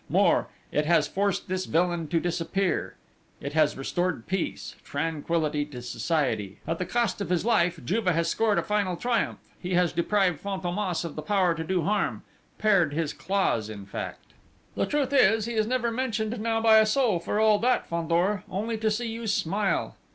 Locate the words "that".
17.59-17.85